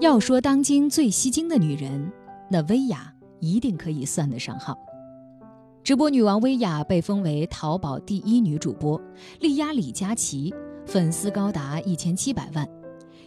[0.00, 2.12] 要说当今最吸睛的女人，
[2.48, 4.78] 那薇娅一定可以算得上号。
[5.82, 9.00] 直播女王薇娅被封为淘宝第一女主播，
[9.40, 10.54] 力压李佳琦，
[10.86, 12.64] 粉丝高达一千七百万，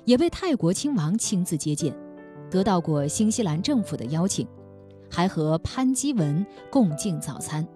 [0.05, 1.93] 也被泰国亲王亲自接见，
[2.49, 4.47] 得到过新西兰政府的邀请，
[5.09, 7.67] 还和潘基文共进早餐。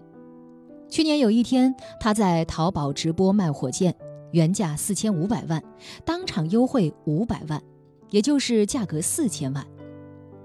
[0.88, 3.94] 去年有一天，她在淘宝直播卖火箭，
[4.32, 5.62] 原价四千五百万，
[6.06, 7.62] 当场优惠五百万，
[8.10, 9.66] 也就是价格四千万，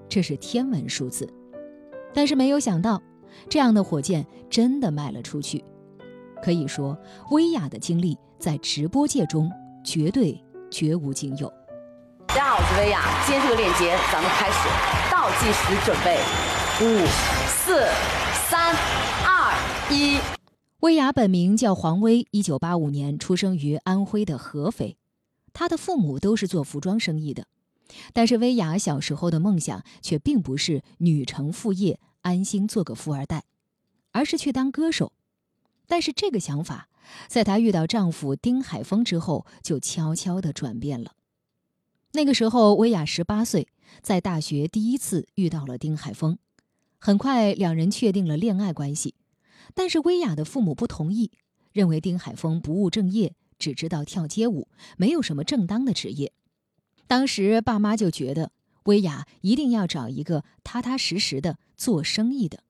[0.09, 1.29] 这是天文数字。
[2.13, 3.01] 但是没有想到。
[3.49, 5.65] 这样的火箭真的卖了出去，
[6.43, 6.99] 可以说
[7.31, 9.49] 薇娅的经历在直播界中
[9.85, 10.39] 绝对
[10.69, 11.51] 绝无仅有。
[12.27, 14.69] 大家好，我是薇娅，今天这个链接咱们开始
[15.13, 16.19] 倒计时，准备
[16.83, 17.07] 五、
[17.47, 17.87] 四、
[18.49, 18.75] 三、
[19.25, 19.55] 二、
[19.95, 20.19] 一。
[20.81, 24.97] 薇娅本名叫黄薇，一九八五年出生于安徽的合肥，
[25.53, 27.47] 她的父母都是做服装生意的，
[28.13, 31.99] 但是薇娅小时候的梦想却并不是女成副业。
[32.23, 33.45] 安心做个富二代，
[34.13, 35.13] 而是去当歌手。
[35.87, 36.91] 但是这个想法，
[37.29, 41.15] 在她遇到丈夫丁海峰之后，就悄悄地转变了。
[42.13, 43.69] 那个时候，薇娅十八岁，
[44.03, 46.37] 在大学第一次遇到了丁海峰，
[46.99, 49.15] 很快两人确定了恋爱关系。
[49.73, 51.31] 但是薇娅的父母不同意，
[51.73, 54.67] 认为丁海峰不务正业，只知道跳街舞，
[54.97, 56.33] 没有什么正当的职业。
[57.07, 58.51] 当时爸妈就觉得。
[58.85, 62.65] 薇娅一定要找一个踏踏实实的做生意的，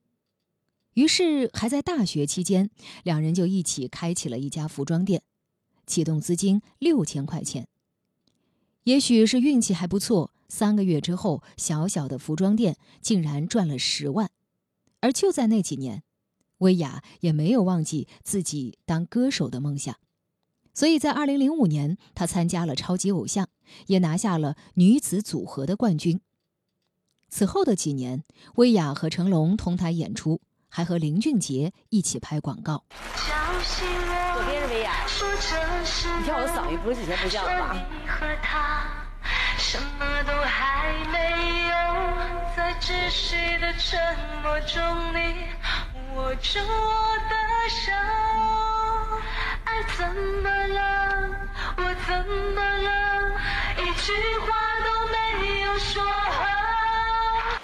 [0.93, 2.69] 于是还在大学期间，
[3.03, 5.23] 两人就一起开启了一家服装店，
[5.87, 7.65] 启动资金六千块钱。
[8.83, 14.29] 也许是运气还不错，三个月之后，小小的服装店竟然赚了十万。
[14.99, 16.03] 而就在那几年，
[16.57, 19.95] 薇娅也没有忘记自己当歌手的梦想。
[20.73, 23.47] 所以在二零零五年，她参加了超级偶像，
[23.87, 26.21] 也拿下了女子组合的冠军。
[27.29, 28.23] 此后的几年，
[28.55, 32.83] 薇娅和成龙同台演出，还和林俊杰一起拍广告。
[32.91, 37.75] 左边是薇娅，你听我的嗓音，不是之前不这样吧？
[49.97, 50.05] 怎
[50.43, 51.29] 么了？
[51.77, 52.13] 我怎
[52.53, 53.31] 么了？
[53.77, 54.47] 一句话
[54.83, 56.03] 都没有说。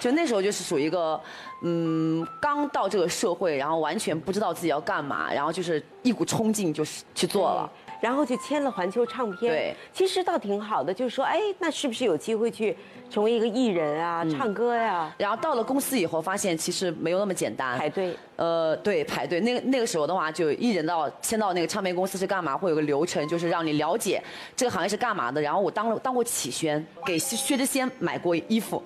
[0.00, 1.20] 就那时候就是属于一个，
[1.62, 7.70] 嗯，刚到这个社会，然后完全不知道自己要干嘛，然后就是一股冲劲，就是去做了。
[8.00, 12.76] 然后就签了环球唱片，对，其实倒挺好的，就是说，哎，那是不是有机会去
[13.10, 15.12] 成为一个艺人啊，唱歌呀？
[15.18, 19.40] 然后到了公司以后，发现其实没有那么简单，排队，呃，对，排队。
[19.40, 22.56] 那个那个时候的话，就艺人到签到那个唱片公司是干嘛？
[22.56, 24.22] 会有个流程，就是让你了解
[24.54, 25.40] 这个行业是干嘛的。
[25.40, 28.82] 然后我当当过启轩，给薛之谦买过衣服，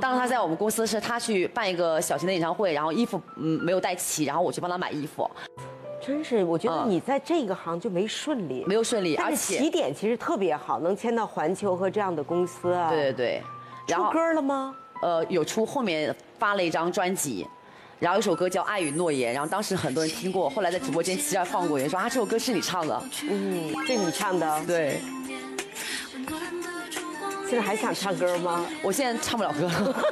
[0.00, 5.30] 当时他在我们公司是他去办一个小型的演唱会，然后衣服嗯没有带齐，然后我去帮他买衣服。
[6.00, 12.88] 真是，我觉得你在这个行就没顺利，没有顺利，而且起点其实特别好，能签到环球和这样的公司啊。
[12.90, 13.42] 对对
[13.86, 14.74] 对，出歌了吗？
[15.02, 17.46] 呃，有出，后面发了一张专辑，
[17.98, 25.00] 然后一首歌叫《爱与诺言》，然后当时很多人听过，后来在直播间其实放过，人说啊这首歌是你唱的，嗯，是你唱的，对。
[27.48, 28.64] 现在还想唱歌吗？
[28.82, 30.04] 我现在唱不了歌了。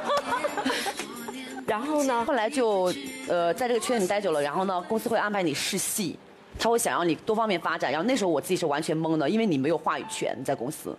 [1.65, 2.25] 然后呢？
[2.25, 2.91] 后来就，
[3.29, 6.17] 呃，在这个圈里待久了，然后呢，公司会安排你试戏，
[6.57, 7.91] 他会想让你多方面发展。
[7.91, 10.97] 然后那时候我自己是完全懵的，因为你没有话语权在公司，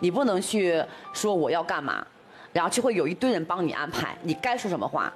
[0.00, 2.04] 你不能去说我要干嘛，
[2.52, 5.12] 然后就会有一堆人帮你安排，你该说什么话，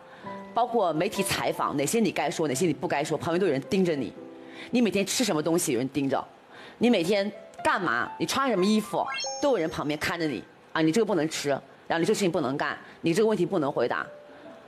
[0.54, 4.12] 包括媒体采访，哪些你该说，哪些你不该说，旁边都有人盯着你。
[4.70, 6.24] 你每天吃什么东西有人盯着，
[6.78, 7.28] 你每天
[7.64, 9.04] 干嘛，你穿什么衣服
[9.42, 10.40] 都有人旁边看着你
[10.72, 11.48] 啊，你这个不能吃，
[11.88, 14.06] 然后你这个事情不能干，你这个问题不能回答。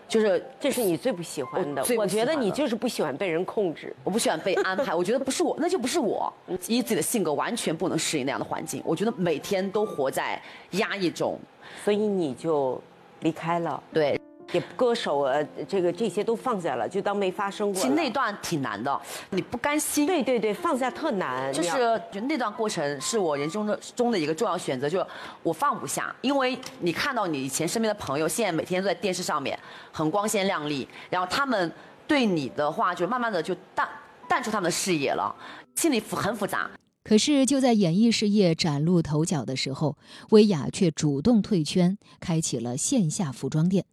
[0.06, 6.32] 就是这是你最不喜欢的，我觉得你就是不喜欢被人控制，我不喜欢被安排，我觉得不是我，那就不是我，
[6.68, 10.40] 以自己的性格完全不能适应那样的环境，我觉得每天都活在
[10.72, 11.38] 压抑中，
[11.84, 12.80] 所以你就
[13.20, 13.82] 离开了。
[13.92, 14.20] 对。
[14.54, 17.82] 也歌手呃，这个这些都放下了，就当没发生过。
[17.82, 20.06] 其实那段挺难的，你不甘心。
[20.06, 21.52] 对对对，放下特难。
[21.52, 21.70] 就是
[22.12, 25.06] 就那段过程是我人生的中的一个重要选择，就是
[25.42, 29.58] 我放不下，因为你看到你以前身边的朋友，现在每天都在电视上面
[29.90, 31.72] 很光鲜亮丽，然后他们
[32.06, 33.88] 对你的话就慢慢的就淡
[34.28, 35.34] 淡出他们的视野了，
[35.74, 36.70] 心里很复杂。
[37.02, 39.98] 可是就在演艺事业崭露头角的时候，
[40.30, 43.84] 薇娅却主动退圈，开启了线下服装店。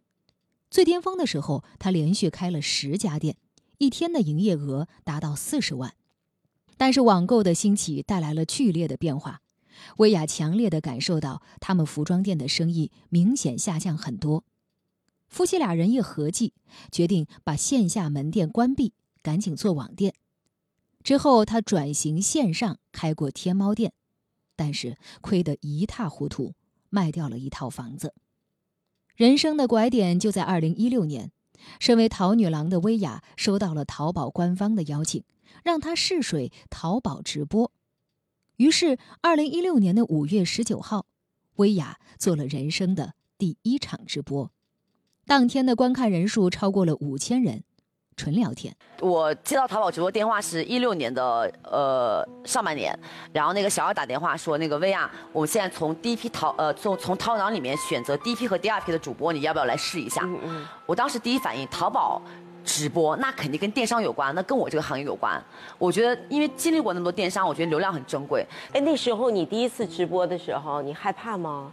[0.72, 3.36] 最巅峰的时候，他连续开了十家店，
[3.76, 5.94] 一天的营业额达到四十万。
[6.78, 9.42] 但是网购的兴起带来了剧烈的变化，
[9.98, 14.44] 薇娅强烈的感受到他们服装店的生意明显下降很多。
[15.28, 16.54] 夫妻俩人一合计，
[16.90, 20.14] 决定把线下门店关闭，赶紧做网店。
[21.04, 23.92] 之后，他转型线上，开过天猫店，
[24.56, 26.54] 但是亏得一塌糊涂，
[26.88, 28.14] 卖掉了一套房子。
[29.16, 31.30] 人生的拐点就在二零一六年，
[31.78, 35.22] 身为淘女郎的薇娅收到了淘宝官方的邀请，
[35.62, 37.70] 让她试水淘宝直播。
[38.56, 41.06] 于是，二零一六年的五月十九号，
[41.56, 44.50] 薇娅做了人生的第一场直播。
[45.26, 47.64] 当天的观看人数超过了五千人，
[48.16, 48.74] 纯聊天。
[49.00, 52.96] 我接到淘宝直播电话是一六年的呃上半年，
[53.32, 60.22] 然后那个小二打电话说，那个薇娅，我们现在从第一批淘呃从从淘囊里面选择第一批和第二批的主播，你要不要来试一下？
[60.24, 60.66] 嗯嗯。
[60.86, 62.22] 我当时第一反应，淘宝
[62.64, 65.42] 直播那肯定跟电商有关，那跟我这个行业有关。
[65.78, 68.46] 我觉得因为经历过那么多电商，我觉得流量很珍贵。
[68.72, 71.72] 哎，那时候你第一次直播的时候，你害怕吗？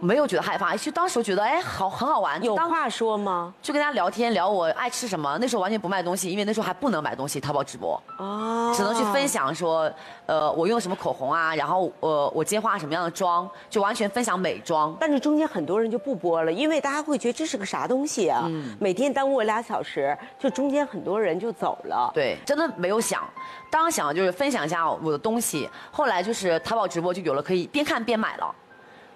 [0.00, 2.42] 没有觉得害怕，就当时觉得哎好很好玩。
[2.42, 3.54] 有话说吗？
[3.62, 5.38] 就跟大家聊天，聊我爱吃什么。
[5.40, 8.02] 那时候完全不卖东西，因为那时候还不能买东西，淘宝直播。
[8.18, 8.72] 哦。
[8.76, 9.88] 只能去分享说，
[10.26, 14.96] 呃，我用什么口红啊，然后呃，我今天化什么样的妆，就完全分享美妆。
[14.98, 18.42] 但是中间很多人就不播了，因为大家会觉得这是个啥东西啊？
[18.46, 18.76] 嗯。
[18.80, 22.10] 每天耽误我俩小时，就中间很多人就走了。
[22.12, 23.22] 对，真的没有想，
[23.70, 25.68] 当时想就是分享一下我的东西。
[25.92, 28.52] 后来就是淘宝直播就有了可以边看边买了。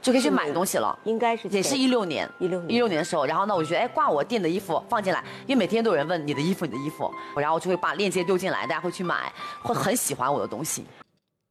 [0.07, 9.33] 就可以去买东西了，应该是也是一六年，一六年一六年的时候，然后呢，我就觉得哎，挂我店的衣服放进来，因为每天都有人问你的衣服，你的衣服，然后我就会把链接丢进来，大家会去买，
[9.65, 10.85] 会很喜欢我的东西。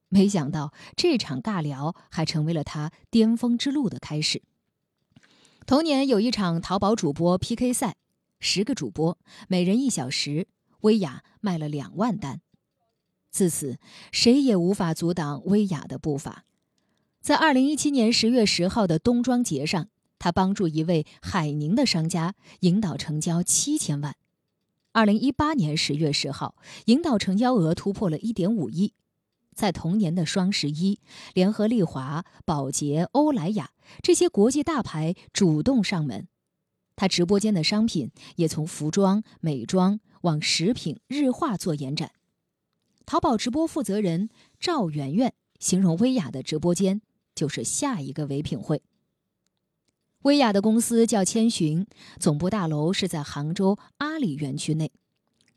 [0.08, 4.42] 没想到这场尬聊还成为了他巅峰之路的开始。
[5.66, 7.96] 同年有一场淘宝主播 PK 赛，
[8.40, 9.18] 十个主播
[9.50, 10.48] 每人一小时，
[10.80, 12.40] 薇娅卖了两万单，
[13.32, 13.78] 自此
[14.14, 16.46] 谁也无法阻挡薇娅的步伐。
[17.26, 19.90] 在二零一七年十月十号的冬装节上，
[20.20, 24.16] 他帮助一位海宁的商家引导成交七千万。
[24.92, 26.56] 二零一八年十月十号，
[26.86, 28.94] 引导成交额突破了一点五亿。
[29.56, 31.00] 在同年的双十一，
[31.34, 33.72] 联合利华、宝洁、欧莱雅
[34.04, 36.28] 这些国际大牌主动上门，
[36.96, 42.12] 他直播间的商品也从服装、美妆往食品、日化做延展。
[43.08, 44.30] 淘宝直播负责人
[44.60, 47.02] 赵媛媛形容薇娅的直播间。
[47.36, 48.82] 就是下一个唯品会。
[50.24, 51.86] 薇娅的公司叫千寻，
[52.20, 54.92] 总部大楼是在杭州阿里园区内。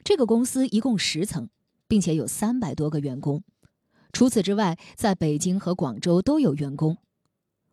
[0.04, 1.48] 这个公司一共十层，
[1.86, 3.42] 并且有三百多个员工。
[4.12, 6.98] 除此之外，在北京和广州都有员工。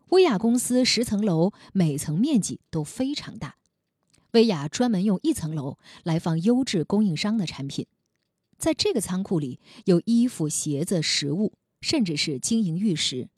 [0.09, 3.55] 薇娅公司十层楼，每层面积都非常大。
[4.31, 7.87] 薇娅专门用一层楼来放优质供应商的产品，
[8.57, 13.29] 在这个仓库里有衣服、鞋子、食物，甚至是金银玉石。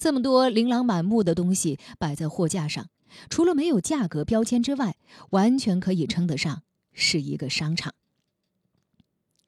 [0.00, 2.88] 这么多琳琅满目的东西摆在货架上，
[3.28, 4.96] 除了没有价格标签之外，
[5.32, 6.62] 完全可以称得上
[6.94, 7.92] 是一个商场。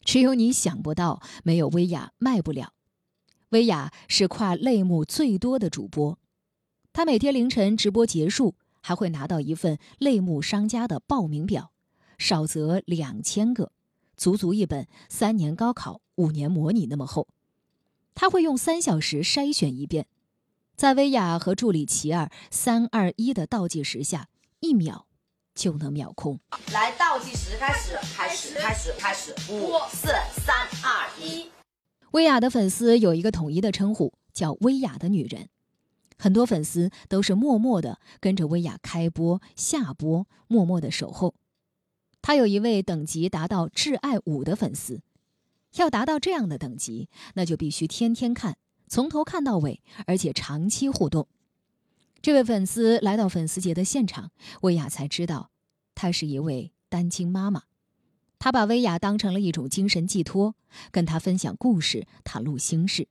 [0.05, 2.75] 只有你想不到，没有薇娅卖不了。
[3.49, 6.19] 薇娅是跨类目最多的主播，
[6.93, 11.73] 她每天凌晨直播结束，还会拿到一份类目商家的报名表，
[12.19, 13.73] 少则两千个，
[14.19, 17.27] 足足一本三年高考、五年模拟那么厚。
[18.15, 20.09] 他会用三小时筛选一遍。
[20.77, 24.29] 在薇娅和助理齐儿三二一的倒计时下，
[24.61, 25.07] 一秒
[25.55, 26.41] 就能秒空。
[26.73, 30.09] 来，倒计时开始，开始，开始，开始，五、四、
[30.45, 31.49] 三、二、一。
[32.13, 35.49] 薇娅的粉丝有一个统一的称呼，叫“薇娅的女人”。
[36.19, 41.35] 很多粉丝都是默默的跟着薇娅开播、下播，默默的守候。
[42.21, 45.01] 她有一位等级达到挚爱五的粉丝，
[45.77, 48.57] 要达到这样的等级，那就必须天天看。
[48.93, 51.27] 从头看到尾，而且长期互动。
[52.21, 55.51] 这位粉丝来到粉丝节的现场，薇娅才知道，
[55.95, 57.63] 她是一位单亲妈妈。
[58.39, 60.57] 她把薇娅当成了一种精神寄托，
[60.91, 63.09] 跟她分享故事，袒露心事。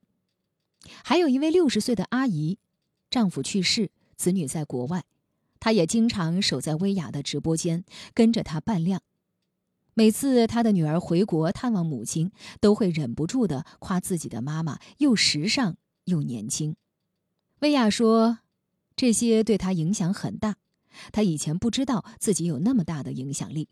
[1.02, 2.60] 还有一位六十岁的阿姨，
[3.10, 5.02] 丈夫去世，子女在国外，
[5.58, 7.84] 她也经常守在薇娅的直播间，
[8.14, 9.02] 跟着她扮靓。
[9.94, 12.30] 每次他的女儿回国探望母亲，
[12.60, 16.76] 都会忍不住的夸自己的妈妈又时尚又年轻。
[17.60, 18.38] 薇娅说
[18.96, 20.56] ：“这些对她影响很大，
[21.12, 23.68] 她以前不知道自己有那么大的影响力。”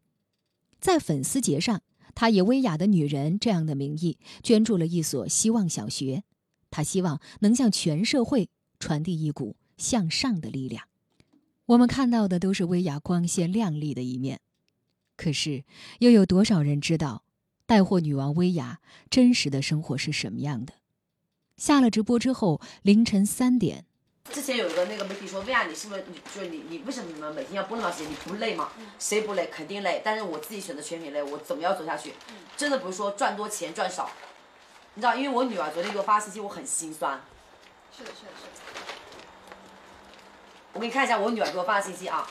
[0.78, 1.82] 在粉丝节上，
[2.14, 6.24] 她以“薇娅的女人”这样的名义捐助了一所希望小学，
[6.70, 10.84] 她希望能向全社会传递一股向上的力量。
[11.66, 14.40] 我们看到的都是薇娅光鲜亮丽的一面。
[15.20, 15.64] 可是，
[15.98, 17.24] 又有多少人知道，
[17.66, 20.72] 带货女王薇娅真实的生活是什么样的？
[21.58, 23.84] 下了直播之后，凌晨三点。
[24.32, 28.10] 之前有一个那个媒体说，薇娅，你是不是你就是你你为什么你们每天要播那么多时间？
[28.10, 28.70] 你不累吗？
[28.98, 29.50] 谁不累？
[29.52, 30.00] 肯定累。
[30.02, 32.14] 但是我自己选择全品类，我怎么要走下去？
[32.56, 34.10] 真的不是说赚多钱赚少，
[34.94, 37.20] 你知道，因为我女儿昨天给我发信息，我很心酸。
[37.94, 38.82] 是的，是的，是的。
[40.72, 42.26] 我给你看一下我女儿给我发的信息啊。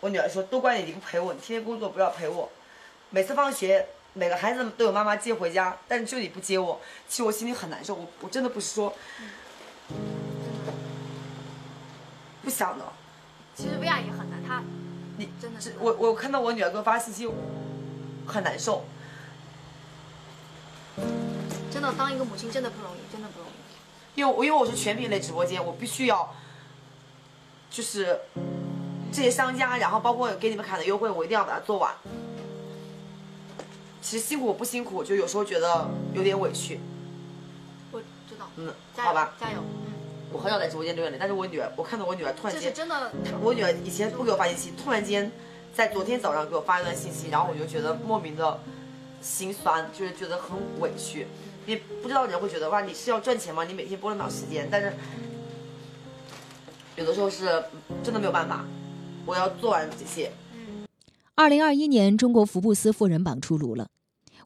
[0.00, 2.50] 我女儿说：“都怪你，你不陪我，你天天工作不要陪我。
[3.08, 7.94] 每次放学，每个孩子都有妈妈接回家，但是就你不接我，其实我心里很难受。
[7.94, 8.94] 我我真的不是说
[12.42, 12.84] 不想的。
[13.54, 14.62] 其实薇娅也很难，她
[15.16, 17.26] 你真的是我我看到我女儿给我发信息，
[18.26, 18.84] 很难受。
[21.70, 24.20] 真的当一个母亲真的不容易，真的不容易。
[24.20, 26.34] 因为我因为我是全品类直播间，我必须要
[27.70, 28.20] 就是。”
[29.16, 31.90] 这些商家，然后包括给你们卡的优惠，我一定要把它做完。
[34.02, 36.78] 其实辛苦不辛苦，就有时候觉得有点委屈。
[37.92, 38.46] 我知道。
[38.56, 39.60] 嗯，好吧，加油。
[39.60, 39.94] 嗯。
[40.30, 43.10] 我很少在直播间流眼泪，但是我女儿，我看到我女儿突然间，这是真的。
[43.40, 45.32] 我女儿以前不给我发信息，突然间
[45.72, 48.60] 在昨天早上给我发一段信息，然后我就觉得莫名的
[49.22, 51.26] 心酸，就是觉得很委屈。
[51.64, 53.64] 也不知道人会觉得哇，你是要赚钱吗？
[53.64, 54.92] 你每天播那么长时间，但是
[56.96, 57.64] 有的时候是
[58.04, 58.62] 真的没有办法。
[59.26, 60.32] 我要做完这些。
[61.34, 63.88] 二零二一年中国福布斯富人榜出炉了，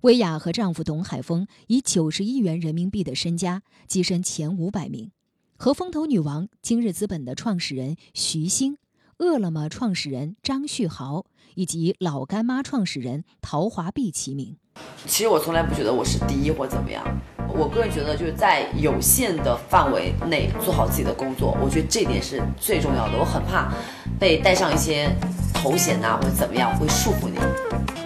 [0.00, 5.12] 薇娅和丈夫董海峰以九十亿元人民币的身家跻身前五百名，
[5.56, 8.78] 和风投女王今日资本的创始人徐星、
[9.18, 14.56] 饿了么创始人张旭豪以及老干妈创始人陶华碧齐名。
[15.06, 17.04] 其实我从来不觉得我是第一或怎么样。
[17.56, 23.18] 我个人觉得，就是在有限的范围内做好自己的工作，我觉得这点是最重要的。
[23.18, 23.72] 我很怕
[24.18, 25.08] 被带上一些
[25.54, 27.38] 头衔呐，或者怎么样会束缚你。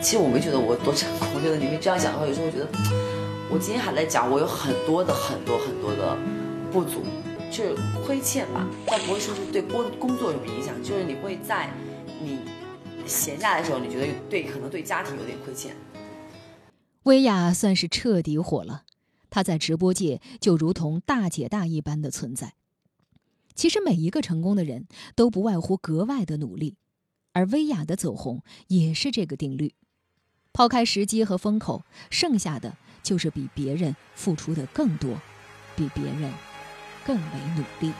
[0.03, 2.69] 其实我没觉得我多成功，我觉得你们这样想的话，有时候我觉得
[3.51, 6.17] 我今天还在讲，我有很多的很多很多的
[6.71, 7.03] 不足，
[7.51, 7.75] 就是
[8.05, 11.71] 亏欠吧，但不会说是对工工作有影响，就是你会在
[12.21, 12.41] 你
[13.07, 15.73] 闲下来的时候，你觉得对可能对家庭有点亏欠。
[17.05, 18.83] 薇娅算是彻底火了。
[19.35, 22.55] 她在直播界就如同大姐大一般的存在。
[23.57, 24.87] 其实每一个成功的人
[25.17, 26.77] 都不外乎格外的努力，
[27.33, 29.75] 而薇娅的走红也是这个定律。
[30.53, 35.21] 抛开时机和风口，剩下的就是比别人付出的更多，
[35.75, 36.33] 比别人
[37.05, 37.93] 更为努力。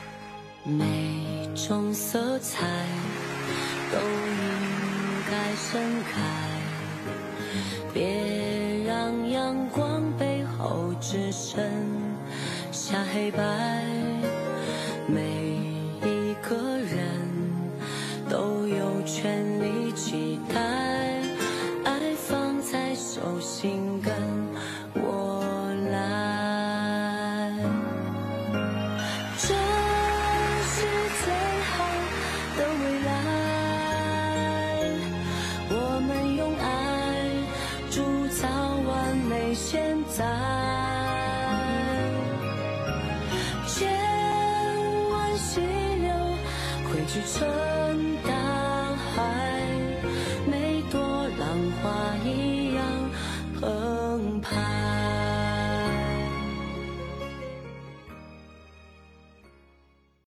[0.63, 2.87] 每种色彩
[3.91, 6.61] 都应该盛开，
[7.93, 8.54] 别。
[12.71, 13.64] 下黑白，